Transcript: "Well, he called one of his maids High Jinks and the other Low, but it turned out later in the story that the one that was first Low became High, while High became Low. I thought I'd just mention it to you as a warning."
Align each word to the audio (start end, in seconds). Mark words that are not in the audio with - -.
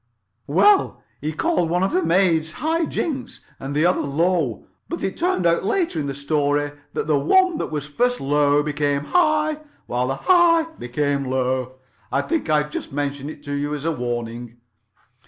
"Well, 0.47 1.03
he 1.21 1.31
called 1.31 1.69
one 1.69 1.83
of 1.83 1.93
his 1.93 2.03
maids 2.03 2.53
High 2.53 2.85
Jinks 2.85 3.41
and 3.59 3.75
the 3.75 3.85
other 3.85 4.01
Low, 4.01 4.65
but 4.89 5.03
it 5.03 5.15
turned 5.15 5.45
out 5.45 5.63
later 5.63 5.99
in 5.99 6.07
the 6.07 6.15
story 6.15 6.71
that 6.93 7.05
the 7.05 7.19
one 7.19 7.59
that 7.59 7.69
was 7.71 7.85
first 7.85 8.19
Low 8.19 8.63
became 8.63 9.03
High, 9.03 9.59
while 9.85 10.09
High 10.11 10.63
became 10.79 11.25
Low. 11.25 11.73
I 12.11 12.23
thought 12.23 12.49
I'd 12.49 12.71
just 12.71 12.91
mention 12.91 13.29
it 13.29 13.43
to 13.43 13.53
you 13.53 13.75
as 13.75 13.85
a 13.85 13.91
warning." 13.91 14.57